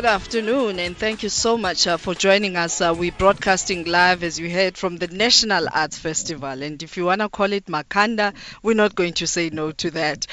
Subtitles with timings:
[0.00, 2.80] Good afternoon, and thank you so much uh, for joining us.
[2.80, 6.62] Uh, we're broadcasting live, as you heard, from the National Arts Festival.
[6.62, 9.90] And if you want to call it Makanda, we're not going to say no to
[9.90, 10.26] that.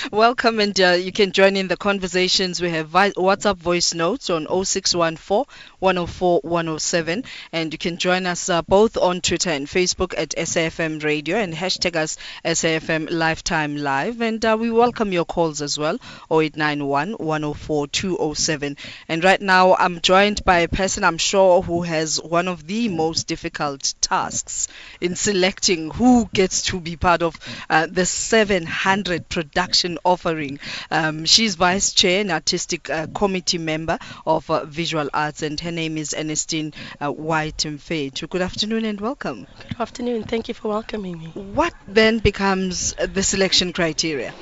[0.10, 2.62] Welcome, and uh, you can join in the conversations.
[2.62, 5.44] We have WhatsApp voice notes on 0614
[5.78, 11.02] 104 107, and you can join us uh, both on Twitter and Facebook at SAFM
[11.02, 14.20] Radio and hashtag us SAFM Lifetime Live.
[14.20, 15.98] And uh, we welcome your calls as well
[16.30, 18.76] 0891 104 207.
[19.08, 22.88] And right now, I'm joined by a person I'm sure who has one of the
[22.88, 24.68] most difficult tasks
[25.00, 27.36] in selecting who gets to be part of
[27.68, 30.58] uh, the 700 production offering.
[30.90, 35.72] Um, she's vice chair and artistic uh, committee member of uh, visual arts, and her
[35.72, 38.30] name is Ernestine uh, White Mfetu.
[38.30, 39.48] Good afternoon and welcome.
[39.68, 40.22] Good afternoon.
[40.22, 41.26] Thank you for welcoming me.
[41.34, 44.32] What then becomes the selection criteria?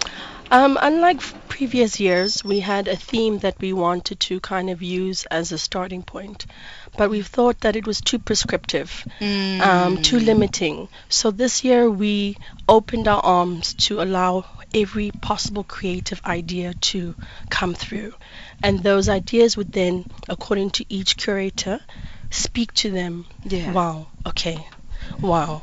[0.50, 5.24] Um, unlike previous years, we had a theme that we wanted to kind of use
[5.30, 6.44] as a starting point,
[6.98, 10.88] but we thought that it was too prescriptive, um, too limiting.
[11.08, 12.36] So this year we
[12.68, 14.44] opened our arms to allow
[14.74, 17.14] every possible creative idea to
[17.48, 18.12] come through.
[18.64, 21.80] And those ideas would then, according to each curator,
[22.30, 23.26] speak to them.
[23.44, 23.72] Yeah.
[23.72, 24.66] Wow, okay,
[25.20, 25.62] wow.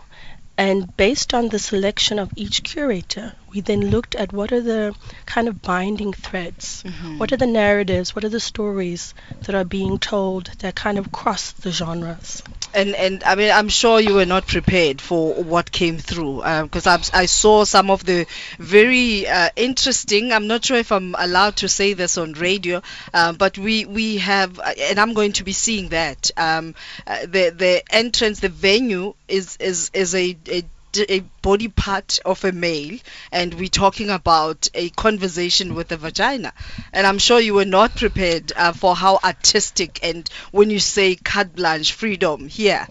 [0.58, 4.96] And based on the selection of each curator, we then looked at what are the
[5.26, 7.18] kind of binding threads, Mhm.
[7.18, 9.14] what are the narratives, what are the stories
[9.46, 12.44] that are being told that kind of cross the genres.
[12.74, 16.88] And and I mean I'm sure you were not prepared for what came through because
[16.88, 18.26] I I saw some of the
[18.60, 20.32] very uh, interesting.
[20.32, 22.82] I'm not sure if I'm allowed to say this on radio,
[23.14, 27.22] uh, but we we have uh, and I'm going to be seeing that um, uh,
[27.22, 30.64] the the entrance the venue is is is a, a
[30.98, 32.98] a body part of a male
[33.32, 36.54] and we're talking about a conversation with a vagina
[36.94, 41.16] and i'm sure you were not prepared uh, for how artistic and when you say
[41.16, 42.88] carte blanche freedom here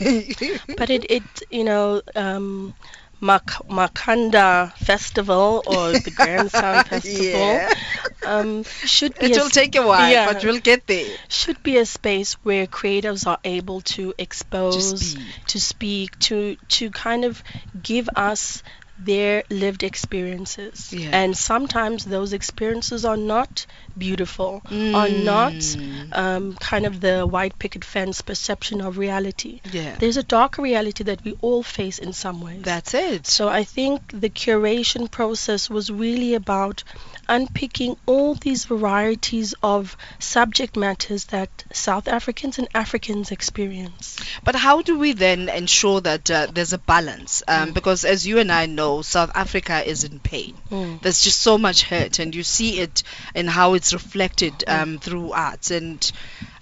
[0.76, 2.74] But it, it you know, um,
[3.20, 7.70] Mak- Makanda Festival or the Grahamstown Festival Yeah.
[8.26, 10.32] Um, should be It will take a while yeah.
[10.32, 15.24] but we'll get there should be a space where creatives are able to expose, speak.
[15.48, 17.42] to speak, to to kind of
[17.80, 18.62] give us
[18.98, 20.92] their lived experiences.
[20.92, 21.10] Yeah.
[21.12, 23.66] And sometimes those experiences are not
[23.96, 24.62] beautiful,
[24.94, 26.16] are not Mm.
[26.16, 29.60] um, kind of the white picket fence perception of reality.
[29.72, 32.62] yeah There's a darker reality that we all face in some ways.
[32.62, 36.82] that's it So I think the curation process was really about
[37.28, 44.16] unpicking all these varieties of subject matters that South Africans and Africans experience.
[44.44, 47.42] But how do we then ensure that uh, there's a balance?
[47.46, 50.54] Um, Because as you and I know, South Africa is in pain.
[50.70, 51.00] Mm.
[51.02, 53.02] There's just so much hurt, and you see it
[53.34, 55.70] in how it's reflected um, through arts.
[55.70, 56.10] And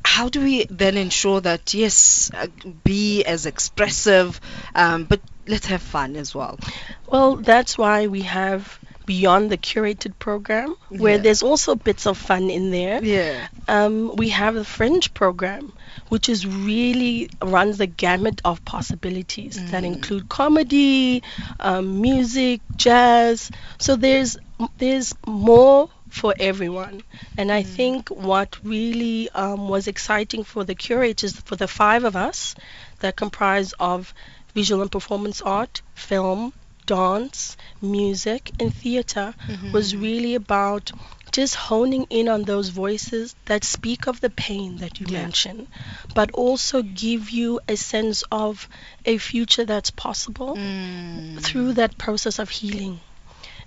[0.05, 2.47] how do we then ensure that yes, uh,
[2.85, 4.41] be as expressive,
[4.75, 6.59] um, but let's have fun as well?
[7.07, 11.23] Well, that's why we have Beyond the Curated program, where Yeah.
[11.23, 13.03] there's also bits of fun in there.
[13.05, 13.47] Yeah.
[13.69, 15.73] Um, we have the Fringe program,
[16.09, 19.87] which is really runs the gamut of possibilities that Mm.
[19.95, 21.23] include comedy,
[21.61, 23.51] um, music, jazz.
[23.79, 24.37] So there's
[24.79, 27.03] there's more for everyone,
[27.37, 27.55] and Mm.
[27.55, 32.55] I think what really um, was exciting for the curators, for the five of us,
[33.01, 34.13] that comprise of
[34.55, 36.53] visual and performance art, film,
[36.87, 39.35] dance, music, and theater,
[39.73, 40.93] was really about
[41.33, 45.23] just honing in on those voices that speak of the pain that you Yeah.
[45.23, 45.67] mentioned,
[46.15, 48.69] but also give you a sense of
[49.05, 51.41] a future that's possible Mm.
[51.43, 53.01] through that process of healing.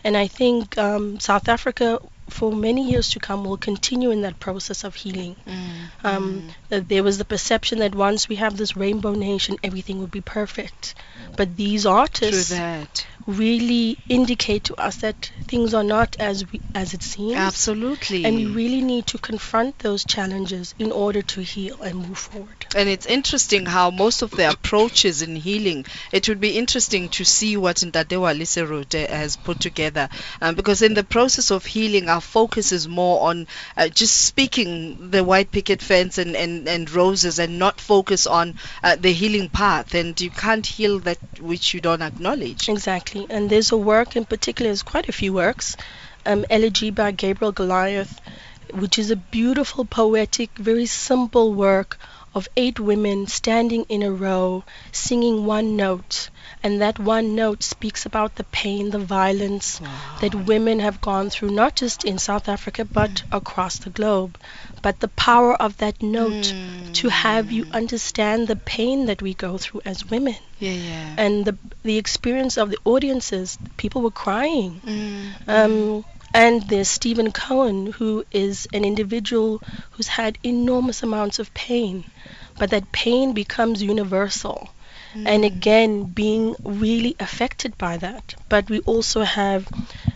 [0.03, 1.99] And I think um, South Africa,
[2.29, 5.35] for many years to come, will continue in that process of healing.
[5.47, 5.89] Mm.
[6.03, 10.11] Um, that there was the perception that once we have this rainbow nation, everything would
[10.11, 10.95] be perfect.
[11.35, 12.53] But these artists
[13.25, 17.35] really indicate to us that things are not as we, as it seems.
[17.35, 18.25] Absolutely.
[18.25, 22.58] And we really need to confront those challenges in order to heal and move forward.
[22.75, 27.25] And it's interesting how most of the approaches in healing, it would be interesting to
[27.25, 30.07] see what Ntadewa Liserute has put together.
[30.39, 35.09] Um, because in the process of healing, our focus is more on uh, just speaking
[35.09, 39.49] the white picket fence and, and, and roses and not focus on uh, the healing
[39.49, 39.95] path.
[39.95, 42.69] And you can't heal that which you don't acknowledge.
[42.69, 43.25] Exactly.
[43.29, 45.75] And there's a work in particular, there's quite a few works,
[46.25, 48.21] um, Elegy by Gabrielle Goliath,
[48.73, 51.97] which is a beautiful, poetic, very simple work
[52.33, 56.29] of eight women standing in a row singing one note.
[56.63, 59.81] And that one note speaks about the pain, the violence
[60.19, 64.37] that women have gone through, not just in South Africa, but across the globe.
[64.81, 66.53] But the power of that note
[66.93, 70.35] to have you understand the pain that we go through as women.
[70.59, 71.15] Yeah, yeah.
[71.17, 74.81] And the, the experience of the audiences, people were crying.
[74.85, 75.33] Mm.
[75.47, 79.61] Um, and there's Steven Cohen, who is an individual
[79.91, 82.05] who's had enormous amounts of pain,
[82.57, 84.69] but that pain becomes universal.
[85.25, 88.35] And again, being really affected by that.
[88.47, 89.67] But we also have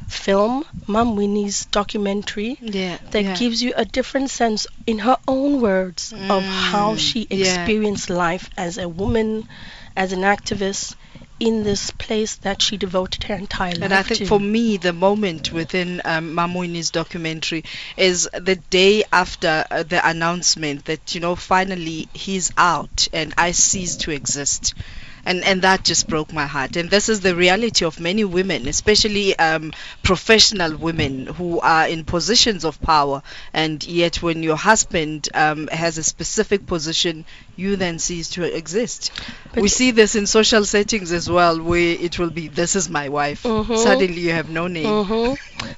[0.08, 3.36] film, Mum Winnie's documentary, yeah, that yeah.
[3.36, 7.38] gives you a different sense, in her own words, of how Mm, she yeah.
[7.38, 9.48] experienced life as a woman,
[9.96, 10.96] as an activist,
[11.44, 14.26] in this place that she devoted her entire life And I think to.
[14.28, 17.66] for me, the moment within um, Mamoini's documentary
[17.98, 23.52] is the day after uh, the announcement that, you know, finally he's out and I
[23.52, 24.74] cease to exist.
[25.26, 26.76] And, and that just broke my heart.
[26.76, 29.72] And this is the reality of many women, especially um,
[30.04, 33.22] professional women who are in positions of power.
[33.54, 37.26] And yet, when your husband um, has a specific position,
[37.56, 39.12] you then cease to exist.
[39.54, 42.90] But- we see this in social settings as well, where it will be, "This is
[42.90, 43.78] my wife." Mhm.
[43.78, 45.04] Suddenly, you have no name.
[45.06, 45.34] hmm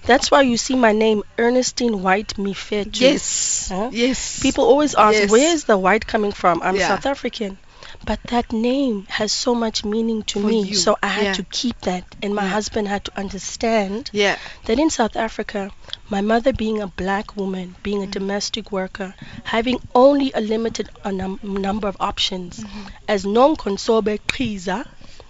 [0.06, 3.00] That's why you see my name, Ernestine White Mfetu.
[3.00, 3.89] Yes, Huh?
[3.92, 4.39] yes.
[4.39, 5.30] People always ask, Yes.
[5.30, 6.62] where is the white coming from?
[6.63, 6.88] I'm Yeah.
[6.88, 7.57] South African.
[8.06, 10.62] But that name has so much meaning to For me.
[10.69, 11.34] you, So I had yeah.
[11.34, 12.04] to keep that.
[12.22, 12.50] And my Yeah.
[12.57, 15.72] husband had to understand Yeah, that in South Africa,
[16.10, 18.07] my mother being a black woman, being Mm.
[18.07, 22.84] a domestic worker, having only a limited a num- number of options, Mm-hmm.
[23.07, 24.86] as non consobe Qiza,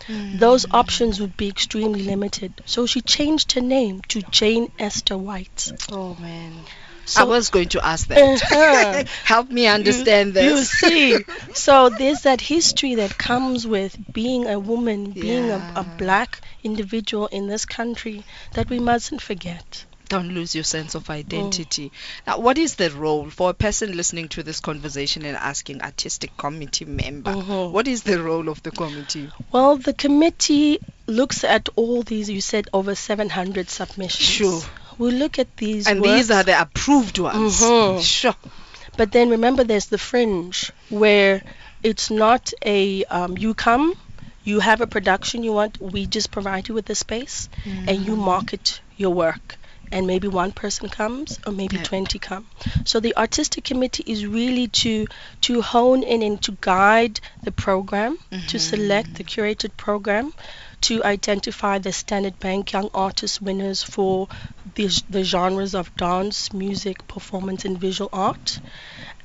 [0.07, 0.39] Mm.
[0.39, 2.51] those options would be extremely limited.
[2.66, 5.72] So she changed her name to Jane Esther White.
[5.92, 6.54] Oh man.
[7.06, 8.18] So I was going to ask that.
[8.18, 9.04] Uh-huh.
[9.24, 10.81] Help me understand you, this.
[10.81, 15.72] You see, so there's that history that comes with being a woman, being a, Yeah.
[15.75, 19.86] a black individual in this country that we mustn't forget.
[20.07, 21.92] Don't lose your sense of identity.
[22.28, 26.38] Now, what is the role for a person listening to this conversation and asking artistic
[26.38, 27.31] committee member?
[27.34, 27.72] Mhm.
[27.72, 29.31] What is the role of the committee?
[29.51, 34.28] Well, the committee looks at all these, you said over 700 submissions.
[34.30, 34.62] Sure.
[34.97, 37.62] We look at these And works, these are the approved ones.
[37.62, 38.03] Mhm.
[38.03, 38.36] Sure.
[38.97, 41.44] but then remember there's the fringe where
[41.83, 43.94] it's not a um, you come,
[44.44, 48.15] you have a production you want, we just provide you with the space and you
[48.15, 49.57] market your work.
[49.92, 51.84] And maybe one person comes, or maybe Yeah.
[51.84, 52.48] 20 come.
[52.86, 55.08] So the artistic committee is really to
[55.42, 58.18] to hone in and to guide the program,
[58.48, 60.34] to select the curated program,
[60.82, 64.28] to identify the Standard Bank Young Artist winners for
[64.76, 68.60] the, the genres of dance, music, performance, and visual art,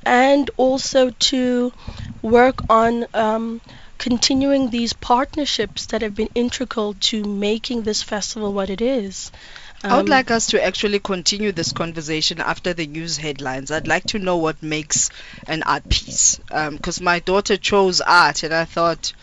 [0.05, 1.71] and also to
[2.21, 3.61] work on um,
[3.97, 9.31] continuing these partnerships that have been integral to making this festival what it is.
[9.83, 13.71] I would Um, like us to actually continue this conversation after the news headlines.
[13.71, 15.09] I'd like to know what makes
[15.47, 16.39] an art piece.
[16.49, 19.13] Because my daughter chose art, and I thought,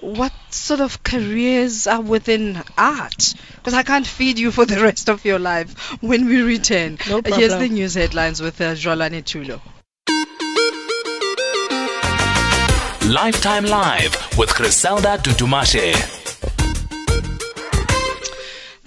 [0.00, 3.34] what sort of careers are within art?
[3.56, 6.98] Because I can't feed you for the rest of your life when we return.
[7.08, 9.60] No Here's the news headlines with uh, Jolane Tulo.
[13.10, 16.17] Lifetime Live with Griselda Tutumashe.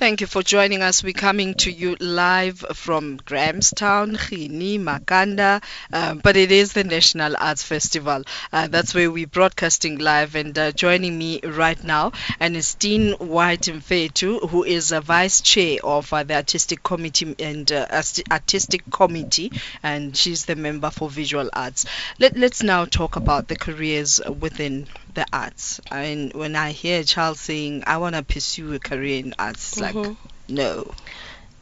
[0.01, 1.03] Thank you for joining us.
[1.03, 5.62] We're coming to you live from Grahamstown, Rhini, Makanda,
[5.93, 8.24] um, but it is the National Arts Festival.
[8.51, 10.34] Uh, that's where we're broadcasting live.
[10.34, 16.12] And uh, joining me right now, Ernestine White Mfetu, who is a vice chair of
[16.12, 19.51] uh, the Artistic Committee and uh, Artistic Committee,
[19.84, 21.86] and she's the member for Visual Arts.
[22.17, 25.80] Let, let's now talk about the careers within the arts.
[25.89, 29.34] I mean, when I hear a child saying, I want to pursue a career in
[29.39, 30.56] arts, it's like, mm-hmm.
[30.56, 30.94] no.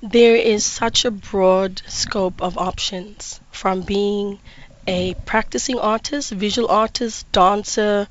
[0.02, 4.40] there is such a broad scope of options from being
[4.88, 8.08] a practicing artist, visual artist, dancer,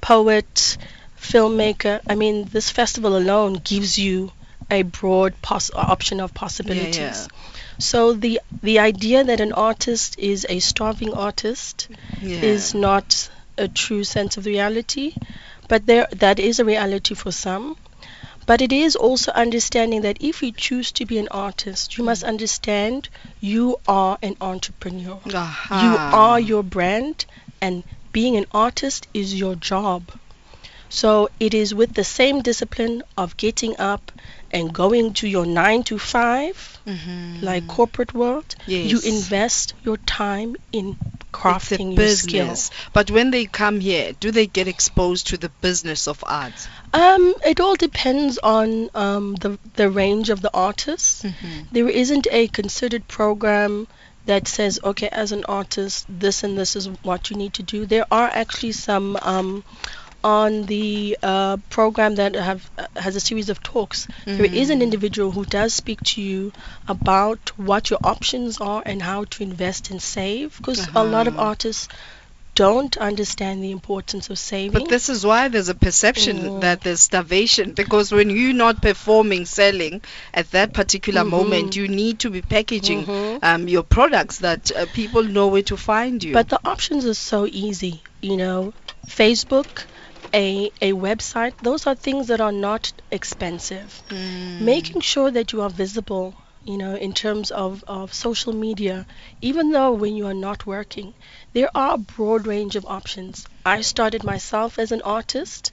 [0.00, 0.76] poet,
[1.20, 2.00] filmmaker.
[2.08, 4.32] I mean, this festival alone gives you
[4.70, 6.96] a broad pos- option of possibilities.
[6.96, 7.26] yeah.
[7.78, 11.88] So the the idea that an artist is a starving artist
[12.20, 12.40] Yeah.
[12.40, 15.14] is not a true sense of reality,
[15.68, 17.76] but there that is a reality for some.
[18.46, 22.24] But it is also understanding that if you choose to be an artist, you must
[22.24, 23.08] understand
[23.40, 25.20] you are an entrepreneur.
[25.34, 25.78] Aha.
[25.82, 27.26] You are your brand,
[27.60, 30.10] and being an artist is your job.
[30.88, 34.10] So it is with the same discipline of getting up
[34.50, 37.42] and going to your nine to five, Mhm.
[37.42, 40.96] like corporate world, you invest your time in
[41.32, 42.46] crafting it's a your skill.
[42.46, 42.70] business.
[42.92, 46.68] But when they come here, do they get exposed to the business of art?
[46.92, 51.24] Um, it all depends on um, the the range of the artists.
[51.72, 53.86] There isn't a considered program
[54.26, 57.86] that says, okay, as an artist, this and this is what you need to do.
[57.86, 59.64] There are actually some um,
[60.24, 64.06] on the uh, program that have uh, has a series of talks.
[64.26, 66.52] There is an individual who does speak to you
[66.88, 71.34] about what your options are and how to invest and save, because a lot of
[71.34, 71.46] Uh-huh.
[71.50, 71.88] artists
[72.54, 74.72] don't understand the importance of saving.
[74.72, 76.60] But this is why there's a perception Mm.
[76.62, 80.00] that there's starvation because when you're not performing, selling
[80.34, 81.28] at that particular Mhm.
[81.30, 83.38] moment, you need to be packaging Mhm.
[83.44, 86.32] um, your products that uh, people know where to find you.
[86.32, 88.74] But the options are so easy, you know.
[89.06, 89.86] Facebook,
[90.34, 94.02] a a website, those are things that are not expensive.
[94.08, 94.60] Mm.
[94.60, 99.06] Making sure that you are visible, you know, in terms of, of social media,
[99.40, 101.14] even though when you are not working,
[101.52, 103.46] there are a broad range of options.
[103.64, 105.72] I started myself as an artist.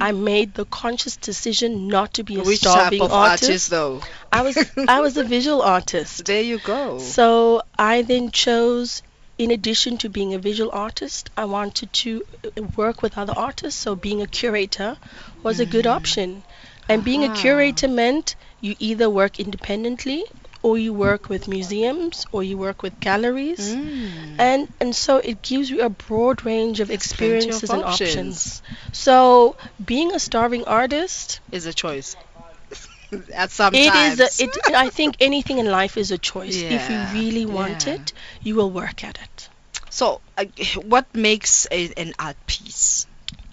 [0.00, 2.42] I made the conscious decision not to be a.
[2.42, 3.44] Which type starving of artist.
[3.44, 4.00] artist, though?
[4.30, 4.56] I was
[4.88, 6.24] I was a visual artist.
[6.30, 6.98] There you go.
[6.98, 9.02] So I then chose,
[9.40, 12.10] in addition to being a visual artist, I wanted to
[12.44, 13.80] uh, work with other artists.
[13.80, 14.98] So being a curator
[15.42, 16.42] was a good option.
[16.90, 20.24] And being a curator meant you either work independently
[20.62, 23.74] or you work with museums or you work with galleries.
[23.74, 24.34] Mm.
[24.38, 28.18] And and so it gives you a broad range of plenty of experiences and options.
[28.18, 28.62] options.
[28.92, 29.56] So
[29.92, 32.14] being a starving artist, Is a choice.
[33.34, 34.18] At some it times.
[34.20, 36.64] is a, it I think anything in life is a choice.
[36.68, 37.94] If you really want yeah.
[37.94, 38.12] it,
[38.42, 39.48] you will work at it.
[39.90, 40.44] So, uh,
[40.82, 43.06] what makes a, an art piece?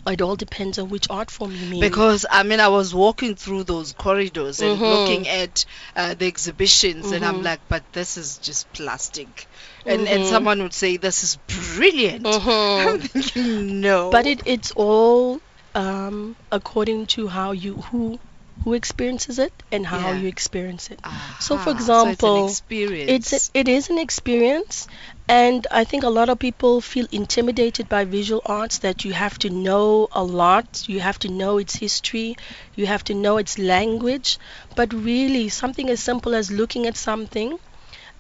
[0.07, 1.79] It all depends on which art form you mean.
[1.79, 4.87] Because I mean, I was walking through those corridors and Mhm.
[4.87, 7.43] looking at uh, the exhibitions, and I'm Mhm.
[7.43, 9.47] like, but this is just plastic.
[9.85, 10.27] And and Mhm.
[10.27, 12.39] someone would say, this is brilliant.
[12.75, 12.77] Mhm.
[12.77, 14.01] I'm thinking, no.
[14.09, 15.41] but it it's all
[15.75, 18.19] um, according to how you who
[18.63, 20.21] who experiences it and how Yeah.
[20.21, 20.99] you experience it.
[21.03, 23.09] Aha, so, for so it's example, experience.
[23.33, 24.87] It's a, it is an experience,
[25.27, 29.37] and I think a lot of people feel intimidated by visual arts that you have
[29.39, 32.35] to know a lot, you have to know its history,
[32.75, 34.37] you have to know its language,
[34.75, 37.57] but really something as simple as looking at something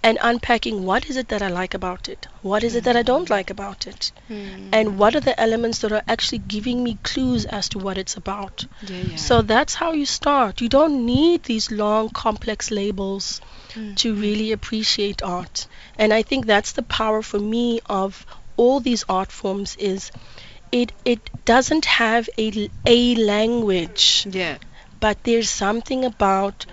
[0.03, 3.01] and unpacking what is it that I like about it, what is it that I
[3.01, 4.69] don't like about it, Hmm.
[4.71, 8.15] and what are the elements that are actually giving me clues as to what it's
[8.17, 8.65] about.
[8.87, 9.15] Yeah, yeah.
[9.15, 10.61] So that's how you start.
[10.61, 13.41] You don't need these long, complex labels
[13.73, 13.95] Mm.
[13.97, 15.67] to really appreciate art.
[15.97, 18.25] And I think that's the power for me of
[18.55, 20.11] all these art forms is
[20.71, 24.57] it it doesn't have a, a language, yeah.
[24.99, 26.65] but there's something about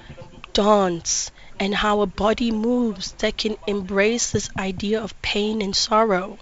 [0.52, 1.30] dance
[1.60, 6.38] and how a body moves that can embrace this idea of pain and sorrow.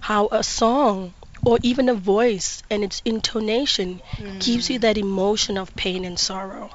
[0.00, 4.00] How a song or even a voice and its intonation
[4.40, 6.70] gives you that emotion of pain and sorrow.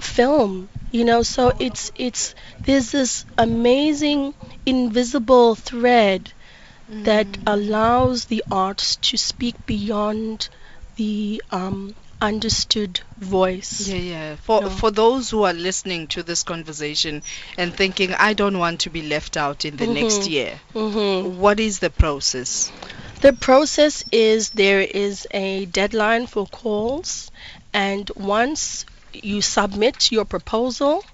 [0.00, 2.34] Film, you know, so it's it's
[2.64, 4.34] there's this amazing
[4.66, 6.32] invisible thread
[6.88, 10.48] that allows the arts to speak beyond
[10.96, 13.86] the um, understood voice.
[13.88, 14.36] Yeah, yeah.
[14.36, 14.68] For No.
[14.70, 17.22] for those who are listening to this conversation
[17.56, 20.30] and thinking, I don't want to be left out in the next Mhm.
[20.30, 20.60] year.
[20.72, 22.70] hmm What is the process?
[23.20, 27.30] The process is there is a deadline for calls,
[27.72, 31.04] and once you submit your proposal,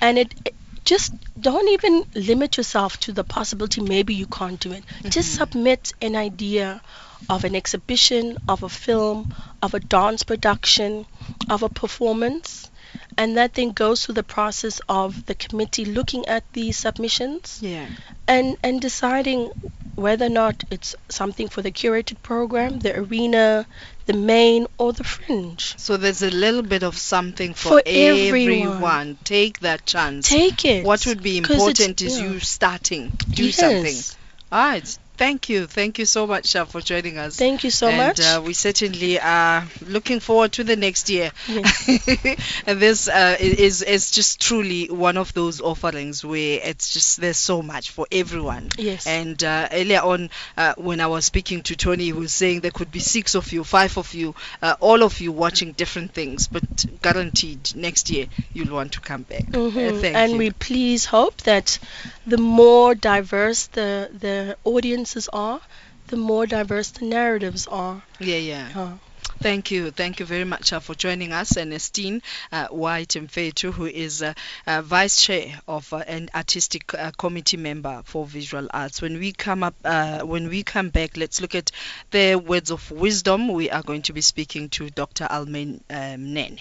[0.00, 4.84] and it- just don't even limit yourself to the possibility maybe you can't do it.
[4.84, 5.08] Mm-hmm.
[5.10, 6.80] Just submit an idea
[7.28, 11.06] of an exhibition, of a film, of a dance production,
[11.48, 12.68] of a performance.
[13.16, 17.86] And that then goes through the process of the committee looking at the submissions Yeah.
[18.26, 19.50] and and deciding
[19.94, 23.66] whether or not it's something for the curated program, the arena,
[24.06, 25.74] the main, or the fringe.
[25.78, 28.68] So there's a little bit of something for, For everyone.
[28.68, 29.18] everyone.
[29.24, 30.28] Take that chance.
[30.28, 30.84] Take it.
[30.84, 32.30] What would be important is yeah.
[32.32, 33.12] you starting.
[33.30, 33.56] Do Yes.
[33.56, 34.18] something.
[34.50, 34.98] All right.
[35.16, 35.66] Thank you.
[35.66, 37.36] Thank you so much uh, for joining us.
[37.36, 38.20] Thank you so and, much.
[38.20, 41.30] Uh, we certainly are looking forward to the next year.
[41.46, 42.62] Yes.
[42.66, 47.36] and this uh, is is just truly one of those offerings where it's just there's
[47.36, 48.70] so much for everyone.
[48.78, 49.06] Yes.
[49.06, 52.70] And uh, earlier on, uh, when I was speaking to Tony, he was saying there
[52.70, 56.48] could be six of you, five of you, uh, all of you watching different things,
[56.48, 56.62] but
[57.02, 59.44] guaranteed next year you'll want to come back.
[59.52, 60.38] Thank and you.
[60.38, 61.78] we please hope that
[62.26, 65.60] the more diverse the the audiences are,
[66.08, 68.02] the more diverse the narratives are.
[68.18, 68.68] yeah, yeah.
[68.74, 68.98] Uh,
[69.40, 69.90] Thank you.
[69.90, 71.56] Thank you very much uh, for joining us.
[71.56, 74.34] Ernestine uh, White Mfetu, who is uh,
[74.68, 79.02] uh, Vice Chair of uh, an Artistic uh, Committee member for Visual Arts.
[79.02, 81.72] When we come up, uh, when we come back, let's look at
[82.12, 83.48] the words of wisdom.
[83.48, 85.26] We are going to be speaking to Dr.
[85.28, 86.60] Almain um, Nene.